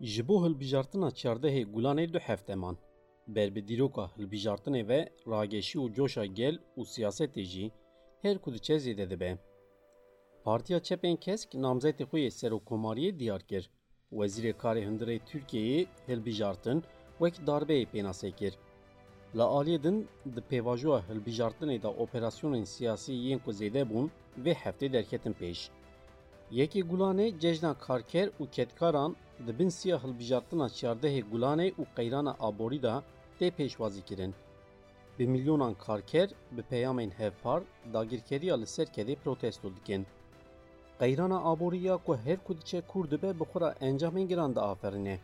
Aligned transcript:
Ji 0.00 0.28
bo 0.28 0.46
hilbijartina 0.46 1.08
çardehê 1.08 1.62
Gulanê 1.72 2.12
du 2.12 2.18
hefteman. 2.18 2.76
Ber 3.28 3.54
bi 3.54 3.68
dîroka 3.68 4.10
hilbijartinê 4.16 4.88
ve 4.88 5.12
rageşî 5.30 5.78
û 5.78 5.92
coşa 5.92 6.24
gel 6.26 6.58
û 6.76 6.84
siyasetê 6.84 7.42
jî 7.42 7.70
her 8.22 8.38
ku 8.38 8.54
diçe 8.54 8.76
zêde 8.76 9.10
dibe. 9.10 9.38
Partiya 10.44 10.78
Çepên 10.78 11.16
Kesk 11.16 11.54
namzetê 11.54 12.04
xwe 12.04 12.20
yê 12.20 12.30
serokkomariyê 12.30 13.18
diyar 13.18 13.42
kir. 13.42 13.70
Wezîrê 14.12 14.52
Karê 14.52 14.82
Hundirê 14.88 15.20
Tirkiyeyê 15.28 15.86
hilbijartin 16.08 16.82
wek 17.18 17.34
darbeyê 17.46 17.86
pênasê 17.92 18.32
kir. 18.32 18.54
Li 19.36 19.42
aliyê 19.42 19.82
din 19.82 20.08
di 20.36 20.40
pêvajoya 20.50 21.02
hilbijartinê 21.08 21.82
de 21.82 21.88
operasyonên 21.88 22.64
siyasî 22.64 23.12
yên 23.12 23.38
ku 23.38 23.50
zêde 23.50 23.82
bûn 23.90 24.10
vê 24.44 24.54
heftê 24.54 24.92
derketin 24.92 25.32
pêş. 25.32 25.70
Yekê 26.52 26.80
Gulanê 26.80 27.38
cejna 27.40 27.74
karker 27.74 28.28
û 28.40 28.50
ketkaran 28.50 29.16
di 29.46 29.58
bin 29.58 29.68
siya 29.68 30.04
hilbijartina 30.04 30.66
çardehê 30.66 31.22
Gulanê 31.32 31.72
û 31.80 31.84
qeyrana 31.96 32.36
aborî 32.40 32.82
da 32.82 33.02
tê 33.40 33.50
pêşwazî 33.50 34.02
kirin. 34.04 34.34
Bi 35.18 35.26
milyonan 35.26 35.74
karker 35.74 36.30
bi 36.52 36.62
peyamên 36.62 37.10
hevpar 37.10 37.62
dagirkeriya 37.92 38.60
li 38.60 38.66
ser 38.66 38.86
kedê 38.86 39.16
protesto 39.16 39.76
dikin. 39.76 40.06
Qeyrana 40.98 41.38
aboriya 41.44 41.96
ku 41.96 42.16
her 42.16 42.44
ku 42.44 42.56
diçe 42.58 42.80
kur 42.80 43.10
dibe 43.10 43.40
bi 43.40 43.44
re 43.60 43.74
encamên 43.80 44.28
giran 44.28 44.54
diaferîne. 44.54 45.18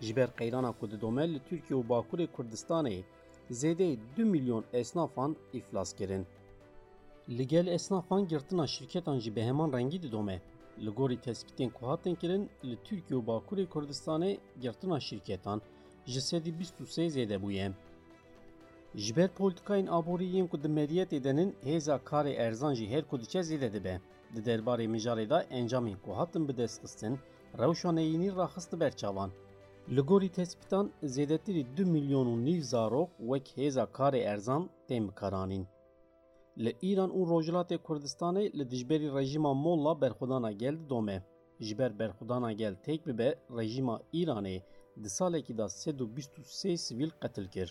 Ji 0.00 0.16
ber 0.16 0.28
qeyrana 0.36 0.72
ku 0.72 0.90
didome 0.90 1.34
li 1.34 1.40
Tirkiye 1.48 1.80
û 1.80 1.88
Bakurê 1.88 2.26
Kurdistanê 2.36 3.02
zêdeyê 3.50 3.98
du 4.16 4.24
milyon 4.24 4.64
esnafan 4.72 5.36
îflas 5.54 5.92
kirin. 5.92 6.26
Li 7.28 7.48
gel 7.48 7.66
esnafan 7.66 8.28
girtina 8.28 8.66
şirketan 8.66 9.18
jî 9.18 9.36
bi 9.36 9.42
heman 9.42 9.72
rengî 9.72 10.02
didome. 10.02 10.40
Li 10.84 10.90
gorî 10.90 11.18
tespîtên 11.26 11.70
ku 11.76 11.82
hatin 11.88 12.14
kirin 12.20 12.44
li 12.68 12.76
Tirkiye 12.84 13.18
û 13.20 13.26
Bakurê 13.26 13.66
Kurdistanê 13.74 14.32
girtina 14.62 15.00
şirketan 15.00 15.58
ji 16.06 16.20
sedî 16.20 16.52
bîst 16.58 16.76
û 16.82 16.84
sê 16.94 17.04
zêde 17.16 17.38
bûye. 17.42 17.68
Ji 18.94 19.16
ber 19.16 19.30
polîtikayên 19.38 19.88
aboriyên 19.98 20.48
ku 20.48 20.56
di 20.62 20.68
medyetê 20.68 21.24
denin 21.24 21.50
hêza 21.64 21.96
karê 22.10 22.32
erzan 22.46 22.74
jî 22.74 22.86
her 22.90 23.04
ku 23.08 23.20
diçe 23.20 23.40
zêde 23.40 23.72
dibe. 23.72 24.00
Di 24.34 24.40
derbarê 24.48 24.86
mijarê 24.94 25.30
da 25.30 25.38
encamên 25.58 25.96
ku 26.04 26.10
hatin 26.18 26.48
bi 26.48 26.56
destxistin 26.56 27.18
rewşa 27.58 27.92
neyînî 27.92 28.36
raxisti 28.36 28.80
ber 28.80 28.96
çavan. 28.96 29.30
Li 29.94 30.00
gorî 30.00 30.28
tespîtan 30.28 30.90
zêdetirî 31.04 31.76
du 31.76 31.84
milyon 31.94 32.26
û 32.34 32.44
nîv 32.44 32.62
zarok 32.72 33.10
wek 33.18 33.46
hêza 33.56 33.84
karê 33.98 34.20
erzan 34.32 34.70
bikaranîn. 34.90 35.66
Li 36.64 36.72
Îran 36.90 37.10
û 37.18 37.20
Rojhilatê 37.32 37.76
Kurdistanê 37.86 38.44
li 38.58 38.64
dijberî 38.70 39.08
rejîma 39.18 39.52
Molla 39.54 40.00
berxwedana 40.00 40.52
gel 40.52 40.76
didome. 40.82 41.18
Ji 41.60 41.78
ber 41.78 41.98
berxwedana 41.98 42.52
gel 42.52 42.74
têk 42.86 43.00
bibe 43.06 43.28
rejîma 43.58 43.96
Îranê 44.14 44.62
di 45.02 45.10
salekî 45.10 45.58
da 45.58 45.68
sed 45.68 45.98
û 46.04 46.16
bîst 46.16 46.34
û 46.40 46.42
sê 46.58 46.76
sivîl 46.76 47.10
qetil 47.22 47.46
kir. 47.54 47.68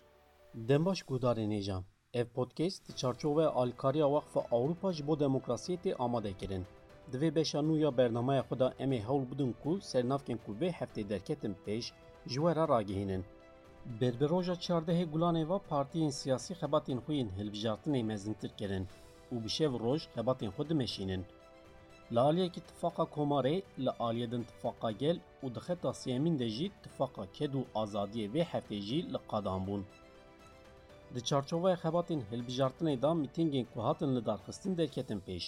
Dembaş 0.53 1.00
guhdarê 1.02 1.45
nêja. 1.53 1.78
Ev 2.13 2.28
podcast 2.38 2.88
di 2.88 2.95
çarçoveya 2.95 3.50
alîkariya 3.50 4.08
Wexfa 4.16 4.41
Awropa 4.56 4.94
ji 4.94 5.08
bo 5.08 5.13
demokrasiyê 5.13 5.78
tê 5.83 5.95
amade 5.95 6.33
kirin. 6.39 6.63
Di 7.11 7.17
vê 7.17 7.36
beşa 7.36 7.59
nû 7.59 7.78
ya 7.80 7.97
bernameya 7.97 8.44
xwe 8.47 8.59
da 8.59 8.73
em 8.80 8.91
ê 8.91 9.00
hewl 9.08 9.31
bidin 9.31 9.56
ku 9.63 9.72
sernavkên 9.81 10.39
ku 10.45 10.52
vê 10.61 10.69
heftê 10.80 11.09
derketin 11.09 11.56
pêş 11.66 11.86
ji 12.31 12.39
we 12.44 12.56
re 12.56 12.67
ragihînin. 12.73 13.23
Berberoja 13.86 14.53
çardehê 14.53 15.05
Gulanê 15.11 15.50
ve 15.50 15.59
partiyên 15.69 16.09
siyasî 16.09 16.53
xebatên 16.53 17.00
xwe 17.05 17.14
yên 17.16 17.30
hilbijartinê 17.38 18.03
mezintir 18.03 18.50
kirin 18.59 18.88
û 19.33 19.44
bi 19.44 19.50
şev 19.50 19.73
roj 19.80 20.02
xebatên 20.16 20.50
xwe 20.55 20.69
dimeşînin. 20.69 21.25
Li 22.13 22.19
aliyekî 22.19 22.61
tifaka 22.61 23.03
Komarê 23.03 23.63
li 23.86 23.89
aliyê 23.89 24.31
din 24.31 24.44
tifaka 24.44 24.91
gel 24.91 25.17
û 25.44 25.56
di 25.56 25.59
xeta 25.66 25.89
sêmîn 25.89 26.39
de 26.39 26.47
jî 26.50 26.72
tifaka 26.83 27.25
ked 27.38 27.53
û 27.53 27.61
azadiyê 27.81 28.28
vê 28.33 28.44
heftê 28.52 28.80
jî 28.88 29.00
li 29.13 29.19
qadan 29.31 29.61
bûn. 29.67 29.83
Di 31.13 31.23
çarçoveya 31.23 31.78
xebatên 31.84 32.22
hilbijartinê 32.31 33.02
da 33.02 33.12
mîtingên 33.23 33.66
ku 33.73 33.79
li 34.16 34.25
darxistin 34.25 34.78
derketin 34.78 35.19
pêş. 35.28 35.44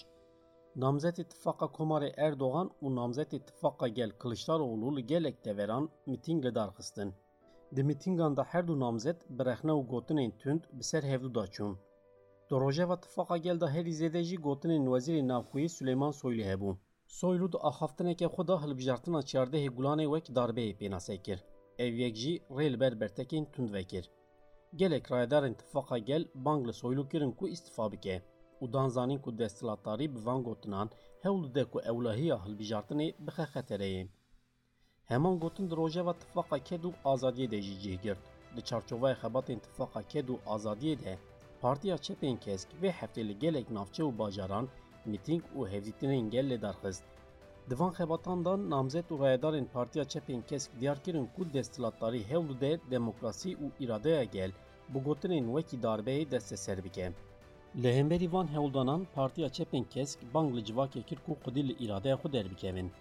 Namzetê 0.84 1.24
tifaka 1.31 1.66
Komarê 1.66 2.09
Erdogan 2.18 2.68
û 2.84 2.88
namzetê 3.00 3.40
tifaka 3.48 3.88
gel 3.88 4.12
Kılıçdaroğlu 4.12 4.98
li 4.98 5.06
gelek 5.06 5.46
deveran 5.46 5.90
mîting 6.06 6.46
li 6.46 6.56
darxistin. 6.56 7.14
Di 7.76 7.84
mîtingan 7.84 8.36
her 8.52 8.68
du 8.68 8.80
namzet 8.80 9.20
bi 9.30 9.44
rexne 9.46 9.74
û 9.80 9.82
gotinên 9.92 10.32
tund 10.42 10.62
bi 10.78 10.84
ser 10.84 11.04
hevdû 11.04 11.36
da 11.36 11.46
çûn. 11.56 11.74
Di 12.50 12.56
rojeva 12.64 13.00
tifaka 13.02 13.38
gel 13.38 13.60
da 13.62 13.68
herî 13.76 13.94
zêde 14.02 14.22
jî 14.30 14.38
gotinên 14.48 14.84
Wezîrê 14.94 15.28
Navxweyî 15.28 15.70
Süleyman 15.70 16.12
Soylû 16.20 16.44
hebû. 16.52 16.72
Soylû 17.08 17.52
di 17.54 17.58
axaftineke 17.70 18.26
xwe 18.26 18.48
da 18.48 18.56
hilbijartina 18.64 19.20
çardehê 19.20 19.70
Gulanê 19.78 20.06
wek 20.14 20.26
darbeyê 20.38 20.74
pênasê 20.80 21.22
kir. 21.26 21.40
Ev 21.78 21.94
yek 21.94 22.16
jî 22.16 22.34
rê 22.58 22.68
li 22.74 22.80
ber 22.80 22.94
bertekên 23.02 23.46
tund 23.54 23.70
vekir. 23.74 24.12
Gelek 24.76 25.12
rayedarên 25.12 25.54
tifaka 25.54 25.98
gel 25.98 26.24
bang 26.36 26.68
li 26.68 26.74
kirin 27.12 27.32
ku 27.32 27.46
îstîfa 27.48 27.92
bike 27.92 28.24
û 28.62 29.22
ku 29.24 29.38
desthilatdarî 29.38 30.16
bi 30.16 30.26
van 30.26 30.44
gotinan 30.44 30.90
hewl 31.24 31.44
dide 31.48 31.64
ku 31.72 31.80
ewlehiya 31.80 32.38
hilbijartinê 32.46 33.08
bixe 33.26 33.46
xetereyê. 33.54 34.04
Heman 35.07 35.40
gotin 35.40 35.69
di 35.69 35.75
rojeva 35.75 36.13
tifaka 36.13 36.59
ked 36.59 36.84
û 36.84 36.91
azadiyê 37.06 37.51
de 37.51 37.62
jî 37.62 37.75
cih 37.84 38.01
girt. 38.03 38.23
Di 38.56 38.62
çarçoveya 38.62 39.16
xebatên 39.22 39.59
tifaka 39.59 40.01
ked 40.01 40.28
û 40.28 40.35
azadiyê 40.56 41.00
de 41.03 41.18
Partiya 41.62 41.97
Çepên 41.97 42.40
Kesk 42.40 42.68
vê 42.81 42.91
heftê 43.00 43.28
li 43.28 43.40
gelek 43.40 43.72
navçe 43.72 44.03
û 44.03 44.18
bajaran 44.19 44.68
mîting 45.06 45.44
û 45.57 45.59
hevdîtinên 45.72 46.29
gel 46.29 46.45
lê 46.51 46.62
darxist. 46.62 47.03
Di 47.69 47.79
van 47.79 47.91
xebatan 47.91 48.45
da 48.45 48.69
namzet 48.69 49.12
û 49.12 49.19
rayedarên 49.19 49.66
Partiya 49.66 50.03
Çepên 50.03 50.41
Kesk 50.50 50.72
diyar 50.79 51.03
kirin 51.03 51.28
ku 51.35 51.53
desthilatdarî 51.53 52.22
hewl 52.29 52.50
dide 52.50 52.79
demokrasî 52.91 53.51
û 53.63 53.66
îradeya 53.84 54.24
gel 54.24 54.51
bi 54.89 55.00
gotinên 55.00 55.45
wekî 55.56 55.78
darbeyê 55.85 56.31
desteser 56.31 56.84
bike. 56.84 57.13
Li 57.84 57.94
hemberî 57.97 58.34
van 58.34 58.47
hewldanan 58.56 59.07
Partiya 59.16 59.50
Çepên 59.50 59.85
Kesk 59.89 60.19
bang 60.34 60.56
li 60.56 60.62
civakê 60.68 61.01
kir 61.03 61.19
ku 61.25 61.31
xwedî 61.41 61.68
li 61.68 61.85
îradeya 61.85 62.16
xwe 62.16 62.31
derbikevin. 62.34 62.91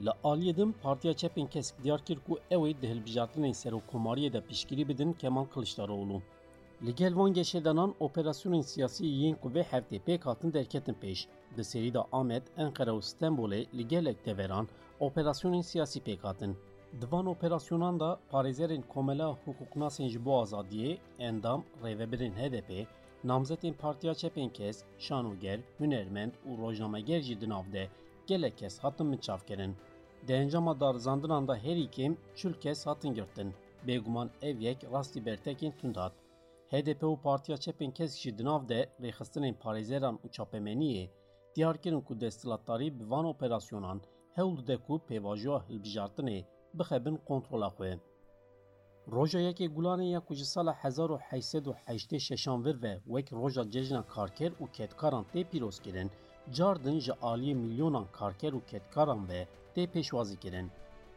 Li 0.00 0.10
aliyê 0.24 0.56
din 0.56 0.74
Partiya 0.82 1.14
Çepên 1.14 1.46
Kesk 1.46 1.84
diyar 1.84 2.04
kir 2.04 2.18
ku 2.26 2.38
ew 2.50 2.62
ê 2.70 2.82
di 2.82 2.86
hilbijartinên 2.88 3.52
serokkomariyê 3.52 4.32
de 4.32 4.40
piştgirî 4.40 4.88
bidin 4.88 5.12
Kemal 5.12 5.44
Kılıçdaroğlu. 5.44 6.22
Li 6.86 6.94
gel 6.94 7.16
van 7.16 7.32
geşedanan 7.32 7.94
operasyonên 8.00 8.62
siyasî 8.62 9.06
yên 9.06 9.34
ku 9.34 9.48
vê 9.48 9.62
heftê 9.62 9.98
pêk 10.00 10.52
derketin 10.52 10.94
pêş. 11.02 11.26
Di 11.56 11.64
serî 11.64 11.94
da 11.94 12.06
Amed, 12.12 12.42
Enqere 12.56 12.90
û 12.90 13.00
Stenbolê 13.02 13.66
li 13.78 13.88
gelek 13.88 14.26
deveran 14.26 14.68
operasyonên 15.00 15.62
siyasî 15.62 16.00
pêk 16.00 16.20
hatin. 16.22 16.56
Di 17.00 17.12
van 17.12 17.26
operasyonan 17.26 18.00
da 18.00 18.18
parêzerên 18.32 18.82
komela 18.82 19.36
hukuknasên 19.44 20.08
ji 20.08 20.24
bo 20.24 20.42
azadiyê, 20.42 20.98
endam, 21.18 21.64
rêvebirên 21.82 22.32
HDP, 22.32 22.86
namzetên 23.24 23.72
Partiya 23.72 24.14
Çepên 24.14 24.52
Kesk, 24.52 24.86
Şanûger, 24.98 25.60
Hünermend 25.80 26.32
û 26.48 26.58
Rojnameger 26.62 27.20
jî 27.20 27.40
gelek 28.26 28.58
kes 28.58 28.78
hatin 28.78 29.06
min 29.06 29.18
çavkirin. 29.18 29.76
Di 30.28 30.32
encama 30.32 30.80
darizandinan 30.80 31.48
da 31.48 31.56
herî 31.56 31.90
kêm 31.90 32.16
çul 32.34 32.52
kes 32.52 32.86
hatin 32.86 33.14
girtin. 33.14 33.54
Bêguman 33.86 34.28
ev 34.42 34.60
yek 34.60 34.84
rastî 34.92 35.26
bertekên 35.26 35.72
tund 35.78 35.96
hat. 35.96 36.12
HDP 36.72 37.02
û 37.02 37.22
Partiya 37.22 37.56
Çepên 37.56 37.92
Kesk 37.94 38.18
jî 38.18 38.38
di 38.38 38.44
nav 38.44 38.68
de 38.68 38.80
rêxistinên 39.02 39.54
parêzeran 39.62 40.16
û 40.24 40.26
çapemeniyê 40.36 41.08
diyar 41.54 41.76
kirin 41.82 42.00
ku 42.00 42.20
desthilatdarî 42.20 43.00
bi 43.00 43.10
van 43.10 43.24
operasyonan 43.24 44.00
hewl 44.36 44.56
dide 44.58 44.76
ku 44.76 44.94
hilbijartinê 45.68 46.44
bixebin 46.74 47.16
kontrola 47.28 47.68
xwe. 47.68 47.98
Roja 49.12 49.40
yekê 49.40 49.66
Gulanê 49.74 50.04
ya 50.04 50.20
ku 50.20 50.34
ji 50.34 50.44
sala 50.44 50.76
1880 50.82 52.18
şeşan 52.18 52.64
vir 52.64 52.82
ve 52.82 53.00
wek 53.04 53.32
roja 53.32 53.70
cejna 53.70 54.06
karker 54.06 54.52
û 54.52 54.72
ketkaran 54.72 55.24
tê 55.32 55.44
pîroz 55.44 55.80
kirin, 55.82 56.10
cardin 56.52 56.98
ji 57.00 57.12
aliyê 57.12 57.54
milyonan 57.54 58.06
karker 58.12 58.52
û 58.52 58.60
ketkaran 58.66 59.28
ve 59.28 59.46
tê 59.74 59.86
pêşwazî 59.86 60.36
kirin. 60.36 60.70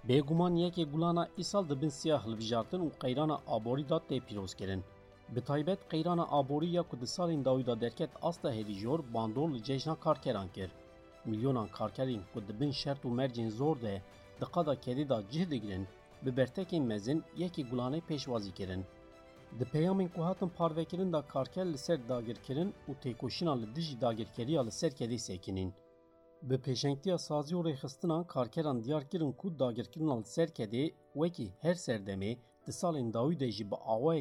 Bêguman 0.08 0.54
yekê 0.56 0.92
Gulana 0.92 1.28
îsal 1.38 1.70
dibin 1.70 1.90
siya 1.90 2.26
hilbijartin 2.26 2.80
û 2.80 2.90
qeyrana 3.00 3.42
aborî 3.48 3.90
da 3.90 3.98
tê 4.10 4.20
pîroz 4.22 4.56
kirin. 4.56 4.84
Bi 5.30 5.42
taybet 5.42 5.80
qeyrana 5.90 6.26
aborî 6.32 6.70
ya 6.70 6.84
ku 6.84 7.00
di 7.02 7.08
salên 7.08 7.46
dawî 7.46 7.66
da 7.66 7.82
derket 7.82 8.10
asta 8.22 8.52
herî 8.52 8.74
jor 8.74 9.00
bandor 9.14 9.54
li 9.54 9.64
cejna 9.64 9.96
karkeran 9.96 10.48
kir. 10.48 10.70
Milyonan 11.26 11.68
karkerên 11.68 12.22
ku 12.34 12.48
dibin 12.48 12.72
şert 12.72 13.06
û 13.06 13.10
mercên 13.10 13.50
zor 13.50 13.82
de 13.82 14.02
di 14.42 14.46
qada 14.46 14.80
kedî 14.80 15.10
da 15.10 15.24
cih 15.32 15.50
digirin, 15.50 15.88
bi 16.26 16.38
Di 19.56 19.66
peyamên 19.66 20.08
ku 20.08 20.22
hatin 20.24 20.50
parvekirin 20.50 21.14
da 21.14 21.22
karker 21.28 21.74
ser 21.78 22.10
dagirkirin 22.10 22.74
û 22.90 22.92
têkoşîna 23.04 23.62
li 23.62 23.76
dijî 23.76 24.02
dagirkeriya 24.02 24.62
li 24.66 24.72
ser 24.72 24.92
kedê 24.92 25.18
sekinin. 25.18 25.74
Bi 26.42 26.56
pêşengtiya 26.56 27.18
sazî 27.18 27.56
û 27.56 27.62
rêxistinan 27.68 28.28
karkeran 28.28 28.84
diyar 28.84 29.10
kirin 29.10 29.32
ku 29.32 29.60
dagirkirina 29.60 30.16
li 30.20 30.26
ser 30.26 30.50
kedê 30.58 30.94
her 31.62 31.76
serdemê 31.76 32.38
di 32.66 32.72
salên 32.72 33.14
dawî 33.14 33.40
de 33.40 33.52
jî 33.52 33.72
bi 33.72 33.76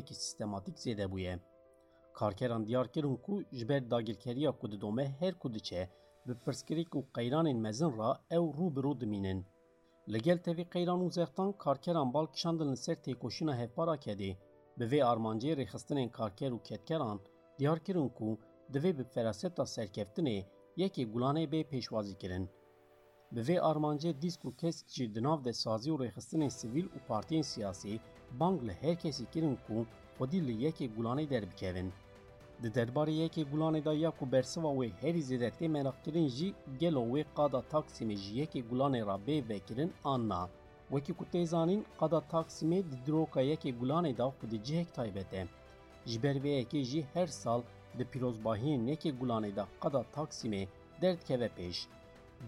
sîstematîk 0.06 0.76
zêde. 0.78 1.38
Karkeran 2.14 2.66
diyar 2.66 2.92
kirin 2.92 3.16
ku 3.16 3.42
ji 3.52 3.68
ber 3.68 3.90
dagirkeriya 3.90 4.52
ku 4.52 4.72
didome 4.72 5.06
her 5.20 5.34
ku 5.34 5.54
diçe 5.54 5.90
bi 6.26 6.32
pirsgirêk 6.32 6.90
û 6.98 7.00
qeyranên 7.16 7.58
mezin 7.66 7.98
ra 7.98 8.20
ew 8.30 8.44
rû 8.56 8.76
bi 8.76 8.80
rû 8.80 9.00
dimînin. 9.00 9.46
Qeyran 10.74 11.00
û 11.06 11.10
zextan 11.10 11.52
karkeran 11.52 12.14
bal 12.14 12.26
kişandin 12.26 12.72
li 12.72 12.76
ser 12.76 12.96
têkoşîna 12.96 13.58
hevpara 13.60 13.96
kedê 13.96 14.36
bi 14.78 14.84
vê 14.92 15.00
armanceyê 15.12 15.54
rêxistinên 15.60 16.10
karker 16.18 16.52
û 16.56 16.58
ketkeran 16.68 17.18
diyar 17.58 17.78
kirin 17.86 18.08
ku 18.18 18.28
divê 18.72 18.90
bi 18.98 19.04
feraseta 19.14 19.64
serkeftinê 19.76 20.38
yekê 20.82 21.04
gulanê 21.12 21.44
bê 21.52 21.60
pêşwazî 21.70 22.14
kirin. 22.20 22.44
Bi 23.34 23.40
vê 23.48 23.56
armancê 23.70 24.10
dîsk 24.22 24.42
û 24.48 24.50
kesk 24.60 24.86
jî 24.96 25.14
di 25.14 25.22
nav 25.22 25.44
de 25.44 25.52
sazî 25.52 25.90
û 25.94 25.96
rêxistinên 26.04 26.52
sivîl 26.60 26.86
û 26.96 26.98
partiyên 27.08 27.42
siyasî 27.52 28.00
bang 28.40 28.58
li 28.66 28.74
her 28.82 28.96
kesî 29.02 29.24
kirin 29.32 29.56
ku 29.66 29.76
xwedî 30.16 30.40
li 30.46 30.54
yekê 30.64 30.86
gulanê 30.96 31.30
derbikevin. 31.30 31.92
Di 32.62 32.68
derbarê 32.76 33.14
yekê 33.22 33.42
gulanê 33.50 33.84
da 33.84 33.92
ya 33.92 34.10
ku 34.18 34.32
bersiva 34.32 34.70
wê 34.78 34.88
herî 35.00 35.22
zêde 35.28 35.50
tê 35.58 35.68
merakkirin 35.68 36.28
jî 36.36 36.48
gelo 36.80 37.02
wê 37.12 37.24
qada 37.36 37.60
Taksimê 37.72 38.16
ji 38.22 38.32
yekê 38.40 38.60
gulanê 38.68 39.06
ra 39.06 39.16
bê 39.26 39.48
vekirin 39.48 39.92
an 40.04 40.22
tê 41.32 41.46
zanîn 41.46 41.84
qada 42.00 42.20
Taksimê 42.32 42.82
di 42.90 42.96
diroka 43.06 43.42
yekê 43.42 43.70
gulanê 43.80 44.16
da 44.16 44.32
ku 44.40 44.50
di 44.50 44.64
cihek 44.64 44.94
taybet 44.94 45.32
e. 45.32 45.46
Ji 46.06 46.22
ber 46.22 46.36
vê 46.36 47.04
her 47.14 47.26
sal 47.26 47.62
di 47.98 48.04
pîrozbahiyên 48.04 48.86
yekê 48.90 49.18
gulanê 49.20 49.56
da 49.56 49.66
qada 49.80 50.04
Taksimê 50.14 50.68
derdkeve 51.02 51.48
pêş. 51.58 51.86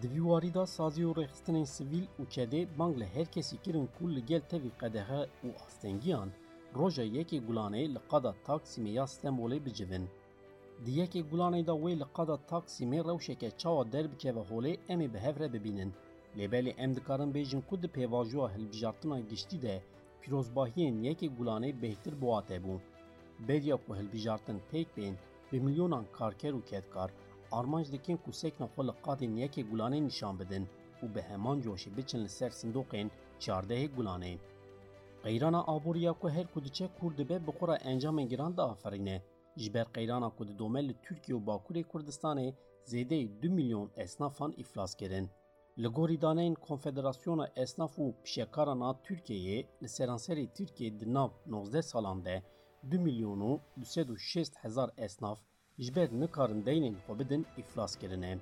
Di 0.01 0.07
vî 0.13 0.19
warî 0.19 0.53
da 0.53 0.65
sazî 0.65 1.03
û 1.03 1.11
rêxistinên 1.19 1.65
sivîl 1.65 2.05
û 2.19 2.23
kedê 2.35 2.67
bang 2.79 2.95
li 2.99 3.07
kirin 3.63 3.89
ku 3.97 4.05
gel 4.29 4.41
tevî 4.41 4.71
qedehe 4.81 5.21
û 5.45 5.47
astengiyan 5.65 6.29
roja 6.75 7.03
yekê 7.03 7.39
gulanê 7.47 7.83
li 7.95 7.99
qada 8.11 8.35
Taksimê 8.47 8.89
ya 8.89 9.03
Stenbolê 9.03 9.65
bicivin. 9.65 10.09
Di 10.85 10.91
yekê 10.99 11.21
gulanê 11.29 11.67
da 11.67 11.71
wê 11.71 11.99
li 11.99 12.05
qada 12.13 12.37
Taksimê 12.49 12.99
rewşeke 13.07 13.51
çawa 13.57 13.91
derbikeve 13.91 14.39
holê 14.39 14.77
em 14.89 15.01
ê 15.01 15.13
bi 15.13 15.19
hev 15.19 15.39
re. 15.39 15.49
Lêbelê 16.37 16.73
em 16.77 16.95
dikarin 16.95 17.33
bêjin 17.33 17.61
ku 17.61 17.75
di 17.81 17.87
pêvajoya 17.87 18.49
hilbijartina 18.55 19.19
giştî 19.19 19.61
de 19.61 19.81
pîrozbahiyên 20.21 20.95
yekê 21.07 21.27
gulanê 21.37 21.71
bêhtir 21.81 22.21
buate 22.21 22.57
bû. 22.63 22.79
Bêriya 23.47 23.77
ku 23.85 23.95
hilbijartin 23.95 24.59
pêk 24.71 24.87
bên 24.97 25.15
bi 25.51 25.59
milyonan 25.59 26.05
karker 26.17 26.53
û 26.53 26.61
ketkar 26.65 27.09
armanc 27.51 27.91
dikin 27.91 28.17
ku 28.17 28.31
sekna 28.31 28.67
xwe 28.73 28.83
li 28.87 28.93
qadên 29.05 29.33
yekê 29.41 29.61
gulanê 29.69 29.99
nîşan 30.07 30.39
bidin 30.39 30.65
û 31.03 31.15
bi 31.15 31.21
heman 31.21 31.61
coşî 31.61 31.97
biçin 31.97 32.23
li 32.25 32.29
ser 32.29 32.51
sindoqên 32.59 33.07
çardehê 33.39 33.87
gulanê. 33.95 34.37
Qeyrana 35.23 35.61
aboriya 35.67 36.13
ku 36.13 36.29
her 36.29 36.47
ku 36.53 36.63
diçe 36.63 36.87
Kur 36.99 37.17
dibe 37.17 37.47
bi 37.47 37.51
re 37.67 37.75
encamên 37.91 38.29
giran 38.29 38.57
diafirîne. 38.57 39.21
Ji 39.57 39.73
ber 39.73 39.87
qeyrana 39.93 40.29
ku 40.29 40.47
didome 40.47 40.87
li 40.87 40.93
Tirkiye 41.03 41.37
û 41.37 41.45
Bakurê 41.45 41.83
Kurdistanê 41.83 42.53
zêdeyî 42.85 43.27
2 43.41 43.49
milyon 43.49 43.89
esnafan 43.95 44.53
îflas 44.57 44.95
kirin. 44.95 45.29
Li 45.83 45.87
gorî 45.97 46.17
daneyên 46.21 46.55
Konfederasyona 46.67 47.47
Esnaf 47.63 47.93
û 48.03 48.05
Pişekaran 48.23 48.81
a 48.89 48.91
Tirkiyeyê 49.05 49.59
li 49.81 49.87
seranserê 49.97 50.45
Tirkiye 50.55 50.99
di 50.99 51.13
nav 51.13 51.29
19 51.51 51.85
salan 51.85 52.25
de 52.25 52.43
2 52.83 52.97
milyon 52.97 53.39
û 53.39 53.59
206 53.77 54.51
hezar 54.61 54.89
esnaf 54.97 55.39
ji 55.77 55.95
ber 55.95 56.09
nikarin 56.21 56.65
deynên 56.65 56.95
xwe 57.03 57.19
bidin 57.19 57.45
îflas 57.57 57.95
kirine. 57.99 58.39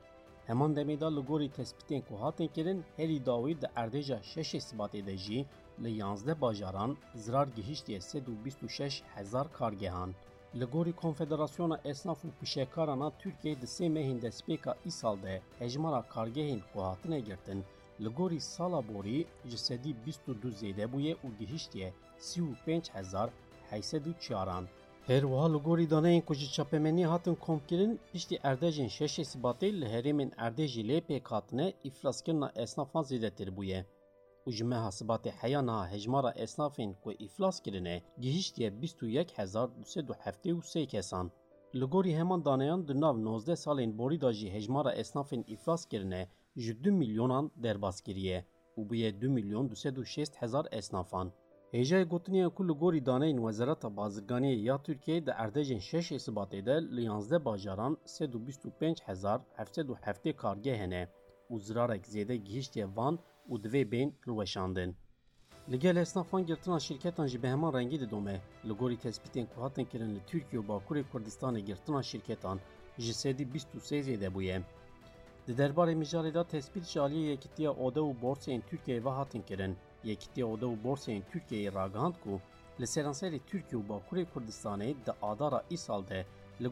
Heman 0.47 0.71
demê 0.75 0.99
da 0.99 1.09
li 1.15 1.21
gorî 1.29 1.49
tespîtên 1.57 2.01
ku 2.07 2.21
hatin 2.21 2.47
kirin 2.55 2.83
herî 2.97 3.25
dawî 3.25 3.61
di 3.61 3.67
erdêja 3.83 4.19
şeşê 4.31 4.59
sibatê 4.67 5.05
de 5.05 5.17
jî 5.17 5.45
li 5.83 6.03
11 6.05 6.41
bajaran 6.41 6.97
zirar 7.15 7.47
gihîştiye 7.47 7.99
126 8.45 9.05
hezar 9.15 9.53
kargehan. 9.53 10.11
Pişekaran 12.39 12.99
a 12.99 13.09
Tirkiye 13.09 13.61
di 13.61 13.65
sê 13.65 13.89
mehên 13.89 14.21
destpêka 14.21 14.75
îsal 14.85 15.21
de 15.23 15.41
hejmara 15.59 16.01
kargehên 16.01 16.61
ku 16.73 16.81
hatine 16.81 17.19
girtin 17.19 17.63
li 18.03 18.09
gorî 18.17 18.39
sala 18.39 18.81
borî 18.87 19.25
ji 19.49 19.57
sedî 19.57 19.95
22 20.05 20.47
zêde 20.51 20.91
bûye 20.91 21.13
û 21.15 21.37
gihîştiye 21.39 21.93
35 22.19 22.89
hezar 22.93 23.29
804 23.71 24.65
Her 25.07 25.21
wiha 25.21 25.53
li 25.53 25.57
gorî 25.57 25.89
daneyên 25.89 26.21
ku 26.21 26.33
ji 26.33 26.51
çapemenî 26.51 27.05
hatin 27.05 27.35
komkirin 27.35 27.99
piştî 28.13 28.35
erdejên 28.35 28.89
şeşê 28.97 29.23
sibatê 29.31 29.81
li 29.81 29.85
herêmên 29.85 30.31
erdêjî 30.35 30.83
lê 30.89 31.01
pêk 31.01 31.25
hatine 31.29 31.73
îflaskirina 31.83 32.51
esnafan. 32.55 33.03
Û 34.47 34.49
ji 34.57 34.65
meha 34.71 34.91
sibatê 34.99 35.31
heya 35.41 35.61
niha 35.67 35.83
hejmara 35.93 36.31
esnafên 36.45 36.91
ku 37.03 37.09
îflas 37.25 37.57
kirine 37.63 37.95
gihîştiye 38.23 38.69
21273 38.81 40.87
kesan. 40.87 41.31
Li 41.75 41.85
gorî 41.85 42.15
heman 42.19 42.45
daneyan 42.45 42.87
di 42.87 43.01
nav 43.01 43.15
19 43.15 43.59
salên 43.59 43.97
borî 43.97 44.21
da 44.21 44.33
jî 44.33 44.53
hejmara 44.55 44.93
esnafên 44.93 45.43
îflas 45.53 45.85
kirine 45.85 46.29
ji 46.55 46.71
2 46.71 46.91
milyonan 46.91 47.51
derbas 47.63 48.01
kiriye 48.01 48.45
û 48.77 48.89
bûye 48.89 49.09
2 49.09 49.27
milyon 49.27 49.69
206 49.69 50.41
hezar 50.41 50.65
esnafan. 50.71 51.31
Hêjayê 51.73 52.03
gotiniya 52.03 52.49
ku 52.49 52.67
li 52.67 52.71
gorî 52.71 53.05
daneyên 53.05 53.37
Wezareta 53.37 53.87
Bazirganiyê 53.87 54.61
ya 54.69 54.83
Tirkiye 54.83 55.25
di 55.25 55.29
erdêjên 55.29 55.81
şeşê 55.89 56.17
sibatê 56.25 56.65
de 56.65 56.75
li 56.95 57.11
11 57.11 57.45
bajaran 57.45 57.97
325 58.05 58.97
hezar 59.05 59.41
707 59.59 60.35
kargeh 60.35 60.77
hene 60.77 61.09
û 61.49 61.59
zirarek 61.59 62.05
zêde 62.05 62.35
gihîştiye 62.35 62.95
van 62.95 63.19
û 63.51 63.53
divê 63.63 63.91
bên 63.91 64.09
hilweşandin. 64.25 64.95
Li 65.71 65.79
gel 65.79 65.95
esnafan 65.95 66.45
girtina 66.45 66.79
şirketan 66.79 67.27
jî 67.27 67.43
bi 67.43 67.47
heman 67.47 67.73
rengî 67.73 67.99
didome 67.99 68.41
li 68.67 68.73
gorî 68.79 68.97
tespîtên 69.05 69.45
ku 69.51 69.61
hatin 69.63 69.85
kirin 69.85 70.15
li 70.15 70.21
Tirkiye 70.27 70.61
û 70.61 70.67
Bakurê 70.67 71.03
Kurdistanê 71.11 71.59
girtina 71.59 72.03
şirketan 72.03 72.59
ji 72.97 73.13
sedî 73.13 73.43
23 73.43 73.91
zêde 73.91 74.33
bûye. 74.33 74.61
Di 75.47 75.51
derbarê 75.51 75.95
mijarê 76.01 76.33
da 76.33 76.43
tespît 76.43 76.85
ji 76.85 76.99
aliyê 76.99 77.25
Yekîtiya 77.33 77.71
Oda 77.71 77.99
û 77.99 78.21
Borseyên 78.21 78.61
Tirkiyeyê 78.61 79.05
ve 79.05 79.09
hatin 79.09 79.41
kirin. 79.41 79.77
Yekîtiya 80.03 80.47
Oda 80.47 80.65
û 80.65 80.83
Borseyên 80.83 81.21
Tirkiyeyê 81.31 81.73
ragihand 81.73 82.15
ku 82.23 82.41
li 82.79 82.85
seranserê 82.85 83.39
Tirkiye 83.39 83.81
û 83.81 83.87
Bakurê 83.87 84.25
Kurdistanê 84.33 84.89
di 85.05 85.11
adara 85.21 85.63
îsal 85.71 86.07
de 86.07 86.25
li 86.61 86.67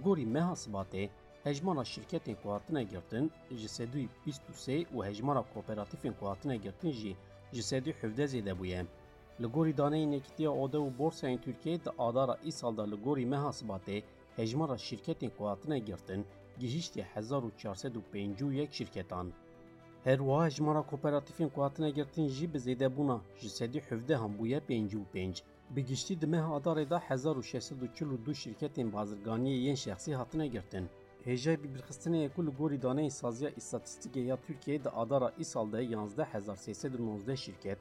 hejmara 1.45 1.85
şirketên 1.85 2.35
ku 2.43 2.51
hatine 2.51 2.83
girtin 2.83 3.31
ji 3.51 3.67
sedû 3.67 4.07
23 4.25 4.85
û 4.95 5.05
hejmara 5.05 5.43
kooperatîfên 5.53 6.13
ku 6.19 6.27
hatine 6.27 6.57
girtin 6.57 6.91
jî 6.91 7.15
ji 7.53 7.63
sedî 7.63 7.93
17 8.03 8.21
zêde 8.21 8.59
bûye. 8.59 8.85
Li 9.41 9.45
gorî 9.45 9.77
daneyên 9.77 10.47
Oda 10.47 10.77
û 10.77 10.97
Borsayên 10.97 11.41
Tirkiye 11.41 11.85
di 11.85 11.89
adara 11.99 12.37
îsal 12.45 12.77
da 12.77 12.83
li 12.83 12.95
gorî 12.95 13.25
meha 13.25 13.49
sibatê 13.49 14.03
hejmara 14.35 14.77
şirketên 14.77 15.29
ku 15.37 15.47
hatine 15.47 15.79
girtin 15.79 16.25
gihîştiye 16.59 17.05
1451 17.15 18.71
şirketan. 18.71 19.31
Her 20.03 20.17
wiha 20.17 20.45
hejmara 20.45 20.79
kooperatîfên 20.79 21.49
ku 21.49 21.63
hatine 21.63 21.89
girtin 21.91 22.27
jî 22.27 22.53
bi 22.53 22.57
zêdebûna 22.57 23.19
ji 23.39 23.49
sedî 23.49 23.81
17 23.91 24.15
han 24.15 24.31
bûye 24.37 24.61
55. 24.69 25.43
Bi 25.69 25.85
giştî 25.85 26.21
di 26.21 26.27
meha 26.27 26.57
adarê 26.57 26.89
da 26.89 27.01
1642 27.09 28.35
şirketên 28.35 28.91
bazirganiyê 28.91 29.57
yên 29.57 29.75
şexsî 29.75 30.15
hatine 30.15 30.47
girtin. 30.47 30.89
Hêjayê 31.29 31.57
bibirxistinê 31.63 32.21
ku 32.33 32.41
li 32.45 32.51
gorî 32.59 32.77
daneyên 32.85 33.13
saziya 33.21 33.49
îstatîstîkê 33.59 34.19
ya 34.31 34.37
Tirkiye 34.45 34.83
di 34.83 34.89
adara 34.89 35.29
îsal 35.39 35.71
de 35.71 35.79
11319 35.83 37.39
şirket, 37.39 37.79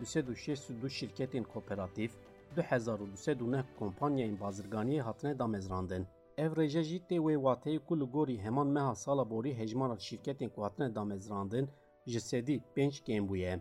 262 0.00 0.90
şirketên 0.90 1.44
kooperatîv, 1.52 2.10
2209 2.56 3.64
kompanyayên 3.78 4.38
bazirganiyê 4.40 5.00
hatine 5.00 5.38
damezrandin. 5.38 6.06
Ev 6.36 6.52
rêje 6.52 6.82
jî 6.82 6.98
tê 7.08 7.16
wê 7.26 7.34
wateyê 7.34 7.78
ku 7.78 8.00
li 8.00 8.04
gorî 8.04 8.38
heman 8.38 8.66
meha 8.66 8.94
sala 8.94 9.30
borî 9.30 9.58
hejmara 9.58 9.96
şirketên 9.98 10.48
ku 10.48 10.62
hatine 10.64 10.94
damezrandin 10.94 11.68
ji 12.06 12.20
sedî 12.20 12.60
pênc 12.76 12.94
kêm 13.06 13.28
bûye. 13.28 13.60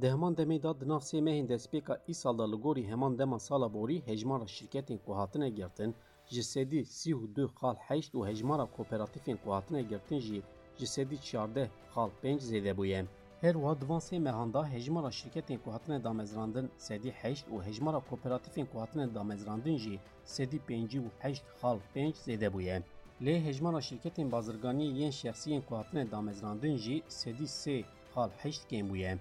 Di 0.00 0.06
heman 0.10 0.34
demê 0.34 0.62
da 0.62 0.80
di 0.80 0.84
sê 0.84 1.18
dema 3.18 3.38
sala 3.38 3.74
borî 3.74 4.06
hejmara 4.06 4.46
şirketên 4.46 4.98
ku 4.98 5.16
hatine 5.16 5.48
hejmara 8.26 8.66
kooperatîfên 8.76 9.36
ku 9.44 9.52
hatine 9.52 9.82
girtin 9.82 10.18
jî 10.18 10.42
ji 10.78 10.86
sedî 10.86 11.18
çardeh 11.20 11.68
xal 11.94 12.10
pênc 12.22 12.40
zêde 12.50 12.72
bûye. 12.76 13.04
Her 13.40 13.54
wiha 13.54 13.80
divan 13.80 14.00
sê 14.00 14.18
mehan 14.18 14.52
da 14.54 14.68
hejmara 14.72 15.10
şirketên 15.18 15.58
ku 15.64 15.72
hatine 15.72 16.04
damezrandin 16.04 16.70
sedî 16.78 17.10
heşt 17.10 17.46
û 17.48 17.64
hejmara 17.66 18.00
kooperatîfên 18.08 18.66
ku 18.66 18.80
hatine 18.80 19.14
damezrandin 19.14 19.76
jî 19.76 19.98
sedî 20.24 20.58
pêncî 20.68 20.98
û 21.06 21.08
heşt 21.18 21.44
xal 21.60 21.78
pênc 21.94 22.14
zêde 22.26 22.48
bûye. 22.54 22.82
Lê 23.22 23.44
hejmara 23.46 23.80
şirketên 23.88 24.30
bazirganiyê 24.30 24.96
yên 24.98 25.10
şexsiyên 25.10 25.62
ku 25.66 25.76
hatine 25.76 26.10
damezrandin 26.10 26.76
jî 26.76 27.02
sedî 27.08 27.44
sê 27.44 27.84
xal 28.14 28.30
heşt 28.42 28.62
kêm 28.70 28.86
bûye. 28.90 29.18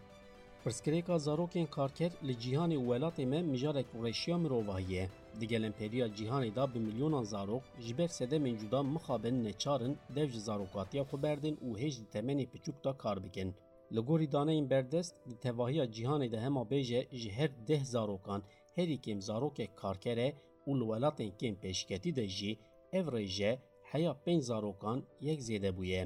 Pirsgirêka 0.66 1.16
zarokên 1.26 1.68
karker 1.76 2.12
li 2.28 2.34
cîhanê 2.44 2.78
û 2.82 2.84
welatê 2.90 3.26
me 3.26 3.42
mijarek 3.42 3.86
reşiya 4.04 4.38
mirovahî 4.38 5.10
دی 5.40 5.50
گیلن 5.50 5.72
پریہ 5.78 6.06
جیہان 6.18 6.44
ای 6.44 6.52
داب 6.58 6.76
میلیون 6.86 7.24
زاروخ 7.32 7.64
جبر 7.86 8.10
سدہ 8.18 8.38
من 8.44 8.56
جدا 8.62 8.82
مخابن 8.96 9.36
نچارن 9.46 9.94
دج 10.16 10.34
زاروخات 10.48 10.90
یا 10.96 11.04
خبر 11.12 11.36
دین 11.44 11.56
او 11.64 11.70
هج 11.82 11.96
تمنه 12.14 12.46
پچوک 12.52 12.78
دا 12.86 12.92
کار 13.04 13.18
بکن. 13.24 13.50
لگوری 13.92 14.28
دانه 14.34 14.52
این 14.58 14.66
بردس 14.72 15.08
تہ 15.42 15.50
واهیا 15.58 15.86
جیہان 15.96 16.22
دہما 16.34 16.64
بیج 16.72 16.90
ای 16.94 17.04
جہر 17.24 17.50
دہ 17.68 17.80
زاروکان 17.94 18.42
هریکم 18.78 19.18
زاروکه 19.28 19.66
کارکرے 19.82 20.30
او 20.66 20.70
لوالاتن 20.80 21.30
کین 21.40 21.54
پیشگتی 21.62 22.12
دجی 22.18 22.52
ایوراجے 22.96 23.52
حیا 23.92 24.12
پن 24.24 24.40
زاروکان 24.50 24.98
یک 25.28 25.40
زیده 25.48 25.72
بویے 25.78 26.04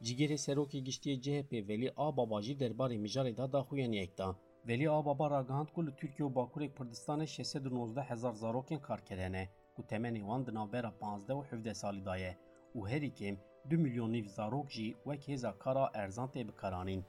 جگرے 0.00 0.36
سروک 0.44 0.72
گشتی 0.86 1.12
جه 1.24 1.42
پولی 1.50 1.88
اب 2.04 2.20
اباجی 2.20 2.54
دربار 2.60 2.90
میچار 3.04 3.26
دادہ 3.38 3.60
خو 3.66 3.76
یانیکتا 3.78 4.26
Velî 4.68 4.90
Ababa 4.90 5.30
ragihand 5.30 5.68
ku 5.74 5.86
li 5.86 5.92
Tirkiye 5.96 6.28
û 6.28 6.34
Bakurê 6.34 6.68
Kurdistanê 6.76 7.26
619 7.26 8.02
hezar 8.10 8.32
zarokên 8.32 8.80
karkerene 8.80 9.48
ku 9.74 9.82
temenê 9.82 10.18
wan 10.18 10.46
di 10.46 10.54
navbera 10.54 10.92
15 11.00 11.30
û 11.30 11.44
17 11.52 11.74
salî 11.74 12.04
da 12.04 12.16
ye 12.16 12.36
û 12.74 12.88
herî 12.88 13.10
kêm 13.18 13.36
2 13.64 13.76
milyon 13.76 14.12
nîv 14.12 14.26
zarok 14.26 14.70
jî 14.70 14.94
wek 15.04 15.28
hêza 15.28 15.58
kara 15.58 15.90
erzan 15.94 16.28
tê 16.28 16.48
bikaranîn. 16.48 17.02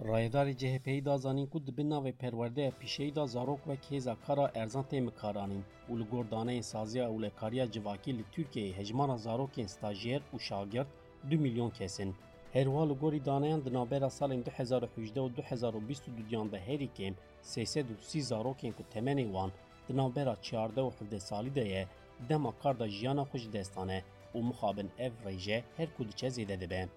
Rayedarê 0.00 0.54
CHP'yê 0.60 1.04
da 1.04 1.18
zanîn 1.18 1.46
ku 1.46 1.66
di 1.66 1.76
bin 1.76 1.90
navê 1.90 2.12
perwerdeya 2.12 2.70
pîşeyî 2.70 3.14
da 3.16 3.26
zarok 3.26 3.60
wek 3.64 3.82
hêza 3.90 4.14
kara 4.26 4.50
erzan 4.54 4.84
tê 4.90 5.00
mikaranîn 5.00 5.64
û 5.90 5.98
li 5.98 6.04
gor 6.10 6.24
daneyên 6.30 6.62
saziya 6.62 7.04
ewlekariya 7.08 7.70
civakî 7.70 8.18
li 8.18 8.24
Tirkiyeyê 8.32 8.72
hejmara 8.78 9.16
zarokên 9.26 9.66
stajyer 9.66 10.22
û 10.34 10.40
şagirt 10.40 10.88
2 11.24 11.36
milyon 11.36 11.70
kesin. 11.70 12.14
Li 12.56 12.64
gorî 13.02 13.24
daneyan 13.24 13.64
di 13.64 13.72
navbera 13.72 14.10
salên 14.10 14.42
2018 14.42 15.62
û 15.62 15.80
2022 15.88 16.52
de 16.52 16.58
herî 16.58 16.88
kêm 16.94 17.14
330 17.42 18.28
zarokên 18.28 18.72
ku 18.72 18.82
temenê 18.94 19.24
wan 19.24 19.50
di 19.88 19.96
navbera 19.96 20.36
14 20.36 20.76
û 20.76 20.90
17 20.90 21.20
salî 21.20 21.54
de 21.54 21.60
ye 21.60 21.86
dema 22.28 22.52
kar 22.62 22.78
da 22.78 22.88
jiyana 22.88 23.24
xwe 23.24 23.38
ji 23.38 23.50
û 24.34 24.42
mixabin 24.42 24.88
ev 24.98 25.12
rêje 25.24 25.62
her 25.76 25.88
ku 25.96 26.08
diçe 26.08 26.28
zêde 26.28 26.60
dibe. 26.60 26.88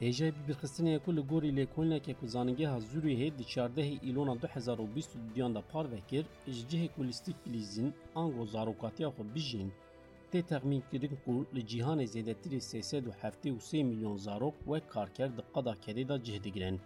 Hêja 0.00 0.32
bibirxistinê 0.36 0.98
ku 0.98 1.16
li 1.16 1.20
gorî 1.20 1.50
lêkolînekê 1.58 2.14
ku 2.14 2.26
zanîngeha 2.26 2.78
Zûriyê 2.78 3.38
di 3.38 3.44
14 3.44 4.02
îlona 4.02 4.34
2022 4.34 5.54
da 5.54 5.62
par 5.72 5.92
vekir 5.92 6.24
ji 6.46 6.62
cihê 6.70 6.88
ku 6.94 7.02
ango 8.14 8.46
zarokatiya 8.46 9.08
xwe 9.08 9.34
bijîn 9.34 9.72
تی 10.30 10.42
تخمین 10.42 10.82
کردن 10.92 11.14
کو 11.24 11.44
لجیهان 11.52 12.04
زیدتری 12.04 12.60
373 12.60 13.82
میلیون 13.82 14.16
زاروک 14.16 14.68
و 14.68 14.80
کارکرد 14.80 15.40
قدا 15.54 15.74
کدی 15.74 16.04
دا 16.04 16.18
جه 16.18 16.38
دگرن. 16.38 16.78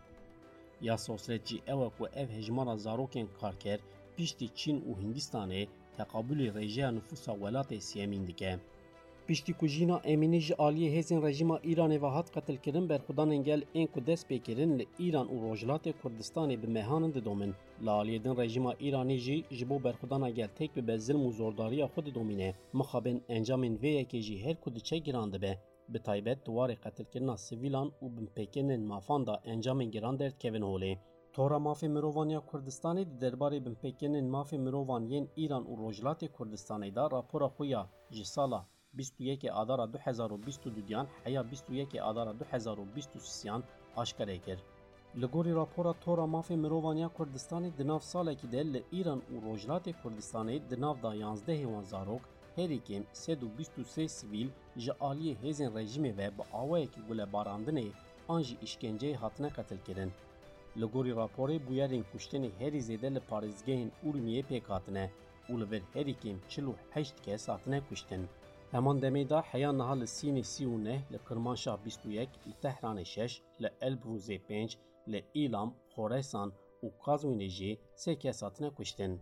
یا 0.80 0.96
سوسرت 0.96 1.44
جی 1.44 1.62
اوک 1.66 2.00
و 2.00 2.04
اف 2.04 2.30
هجمارا 2.30 2.76
زاروکن 2.76 3.26
کارکر 3.40 3.78
پیشتی 4.16 4.48
چین 4.48 4.76
و 4.76 4.94
هندستانه 4.94 5.68
تقابل 5.98 6.52
ریجه 6.56 6.90
نفوس 6.90 7.28
ولات 7.28 7.78
سیمین 7.78 8.24
دیگه. 8.24 8.60
Piştî 9.28 9.52
ku 9.60 9.66
jîna 9.74 9.98
Emînî 10.12 10.40
ji 10.46 10.54
aliyê 10.66 10.90
hêzên 10.96 11.20
rejîma 11.26 11.56
Îranê 11.70 11.98
ve 12.02 12.10
hat 12.16 12.28
qetilkirin 12.34 12.86
berxudanên 12.90 13.42
gel 13.48 13.62
ên 13.80 13.86
ku 13.92 14.00
dest 14.06 14.24
pêkirin 14.30 14.72
li 14.78 14.86
Îran 15.06 15.26
û 15.34 15.36
Rojhilatê 15.46 15.92
Kurdistanê 16.00 16.56
bi 16.62 16.68
mehanin 16.76 17.12
didomin. 17.14 17.52
Li 17.84 17.90
aliyê 18.00 18.24
din 18.24 18.34
rejîma 18.42 18.72
Îranê 18.86 19.16
jî 19.26 19.36
ji 19.56 19.64
bo 19.70 19.76
berxudana 19.84 20.30
gel 20.30 20.50
têk 20.58 20.70
bibe 20.76 20.98
zilm 20.98 21.22
û 21.28 21.30
zordariya 21.40 21.86
xwe 21.92 22.06
didomîne. 22.06 22.50
Mixabin 22.78 23.18
encamên 23.36 23.74
vê 23.82 23.92
yekê 24.00 24.20
jî 24.26 24.36
her 24.44 24.56
ku 24.62 24.74
diçe 24.74 24.98
giran 24.98 25.32
dibe. 25.32 25.52
Bi 25.92 25.98
taybet 26.06 26.38
duwarê 26.46 26.76
qetilkirina 26.84 27.36
sivîlan 27.36 27.88
û 28.02 28.06
binpêkirinin 28.16 28.82
mafan 28.92 29.26
da 29.26 29.34
encamên 29.52 29.90
giran 29.90 30.18
derdkevin 30.18 30.62
holê. 30.62 30.92
Tora 31.32 31.56
mafê 31.56 31.88
mirovan 31.88 32.28
ya 32.28 32.40
Kurdistanê 32.50 33.02
di 33.10 33.16
derbarê 33.24 33.58
binpêkirinin 33.66 34.26
mafê 34.36 34.58
mirovan 34.58 35.02
yên 35.14 35.28
Îran 35.42 35.64
û 35.70 35.72
Rojhilatê 35.82 36.28
Kurdistanê 36.36 36.94
da 36.94 37.10
rapora 37.10 37.48
xwe 37.56 37.66
ya 37.66 37.82
ji 38.10 38.24
sala 38.24 38.66
21 38.98 39.60
Adara 39.60 39.86
2022 39.86 41.06
heya 41.24 41.44
21 41.68 42.10
Adara 42.10 42.32
2023 42.32 43.64
aşkarê 43.96 44.40
kir. 44.40 44.58
Li 45.16 45.26
gorî 45.26 45.54
rapora 45.54 45.92
tora 45.92 46.22
mafê 46.22 46.56
mirovan 46.56 46.94
ya 46.94 47.08
Kurdistanê 47.08 47.78
di 47.78 47.88
nav 47.88 47.98
salekî 47.98 48.52
de 48.52 48.72
li 48.72 48.84
Îran 48.92 49.22
û 49.32 49.34
Rojhilatê 49.46 49.94
Kurdistanê 50.02 50.70
di 50.70 50.80
nav 50.80 51.02
da 51.02 51.08
11 51.08 51.62
wan 51.62 51.82
zarok 51.82 52.20
herî 52.56 52.78
kêm 52.78 53.02
123 53.14 54.10
sivîl 54.10 54.48
ji 54.76 54.90
aliyê 54.90 55.34
hêzên 55.42 55.72
rejimê 55.72 56.16
ve 56.16 56.38
bi 56.38 56.42
awayekî 56.52 57.00
gulebarandinê 57.00 57.88
an 58.28 58.42
jî 58.42 58.56
îşkenceyê 58.56 59.14
hatine 59.14 59.50
qetilkirin. 59.50 60.12
Li 60.76 60.84
gorî 60.84 61.10
raporê 61.10 61.60
bûyerên 61.66 62.04
kuştinê 62.12 62.50
herî 62.58 62.78
zêde 62.78 63.14
li 63.14 63.20
parêzgehên 63.30 63.90
Urmiyê 64.06 64.42
pêk 64.42 64.64
hatine 64.68 65.10
û 65.48 65.60
li 65.60 65.70
vir 65.70 65.82
herî 65.94 66.14
kêm 66.22 66.36
48 66.48 67.12
kes 67.22 67.48
hatine 67.48 67.80
kuştin. 67.88 68.28
همان 68.74 68.96
دمێدا 69.04 69.40
حەیە 69.50 69.70
نەها 69.78 69.94
لە 70.02 70.06
سینی 70.16 70.44
سیونە 70.52 70.96
لە 71.12 71.18
کرمانشا 71.26 71.74
21 71.76 72.28
لە 72.48 72.54
تەحرانە 72.62 73.04
6 73.04 73.42
لە 73.62 73.68
ئەلبروزێ 73.80 74.38
5 74.48 74.78
لە 75.12 75.20
ئیلام 75.36 75.70
خۆرەسان 75.92 76.48
û 76.84 76.86
qazwînê 77.04 77.48
sê 78.02 78.12
kes 78.22 78.42
hatine 78.42 78.70
kuştin. 78.76 79.12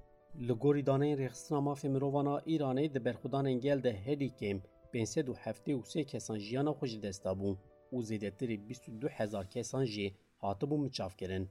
Li 0.46 0.54
gorî 0.62 0.82
daneyên 0.86 1.18
rêxistina 1.22 1.60
mafê 1.68 1.88
mirovana 1.94 2.36
Îranê 2.52 2.94
di 2.94 3.00
berxudanên 3.06 3.58
gel 3.66 3.78
de 3.86 3.92
herî 4.04 4.30
kêm 4.40 4.58
pênsed 4.92 5.26
û 5.32 5.34
heftê 5.44 5.72
û 5.78 5.82
sê 5.92 6.00
kesan 6.10 6.38
jiyana 6.46 6.72
xwe 6.78 6.86
ji 6.92 6.98
desta 7.04 7.32
bûn 7.40 7.56
û 7.94 7.96
zêdetirî 8.08 8.56
bîst 8.68 8.84
û 8.88 8.92
du 9.00 9.08
hezar 9.16 9.44
kesan 9.54 9.84
jê 9.94 10.06
hatibû 10.42 10.76
miçavkirin. 10.84 11.44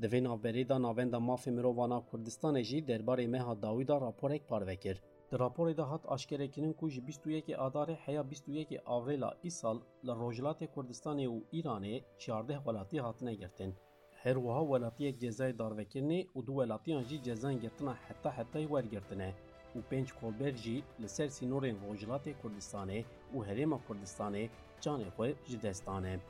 Di 0.00 0.06
vê 0.12 0.20
navberê 0.28 0.68
da 0.70 0.76
navenda 0.86 1.18
mafê 1.28 1.50
mirovana 1.56 1.98
Kurdistanê 2.08 2.62
jî 2.70 2.78
derbarê 2.90 3.26
meha 3.34 3.54
dawî 3.62 3.84
da 3.88 3.96
raporek 4.00 4.42
parve 4.48 4.76
kir. 4.84 4.96
Di 5.32 5.36
raporê 5.36 5.76
de 5.76 5.82
hat 5.82 6.12
aşkerekirinin 6.12 6.72
ku 6.72 6.88
ji 6.90 7.00
21 7.00 7.54
Adarê 7.54 7.94
heya 7.94 8.22
21 8.22 8.78
Avrêla 8.86 9.34
îsal 9.44 9.80
li 10.04 10.10
Rojhilatê 10.10 10.66
Kurdistanê 10.74 11.26
û 11.28 11.42
Îranê 11.52 12.02
14 12.18 12.56
welatî 12.56 13.00
hatine 13.00 13.34
girtin. 13.34 13.74
Her 14.10 14.34
wiha 14.34 14.60
welatiyek 14.60 15.22
cezayê 15.22 15.58
darvekirinê 15.58 16.26
û 16.34 16.46
du 16.46 16.52
welatiyan 16.52 17.02
jî 17.02 17.22
cezayên 17.22 17.60
girtina 17.60 17.94
heta 17.94 18.30
hetayê 18.30 18.68
wergirtine 18.68 19.34
û 19.76 19.78
pênc 19.90 20.20
kolber 20.20 20.54
jî 20.56 20.82
li 21.00 21.08
ser 21.08 21.28
sînorên 21.28 21.76
Rojhilatê 21.84 22.32
Kurdistanê 22.42 23.04
û 23.34 23.46
Herêma 23.46 23.78
Kurdistanê 23.88 24.48
canê 24.80 25.08
xwe 25.16 25.34
ji 25.46 25.62
dest 25.62 25.86
dane. 25.86 26.20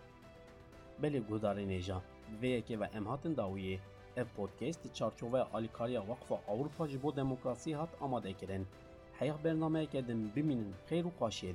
Belê 1.02 1.20
guhdarê 1.28 1.64
nêja 1.66 1.98
vê 2.42 2.48
yekê 2.58 2.80
ve 2.80 2.84
em 2.94 3.06
hatin 3.06 3.34
dawiyê 3.34 3.78
ev 4.16 4.26
podcast 4.36 4.94
çarçoveya 4.94 5.48
alîkariya 5.52 6.00
Waqfa 6.00 6.40
Awropa 6.48 6.88
ji 6.88 7.02
bo 7.02 7.10
demokrasiyê 7.10 7.74
hat 7.74 8.02
amadekirin. 8.02 8.66
حياة 9.20 9.37
برنامه 9.44 9.87
که 9.87 10.02
دن 10.02 10.28
بمینن 10.37 10.75
خیر 10.88 11.06
و 11.06 11.10
قاشیه 11.20 11.52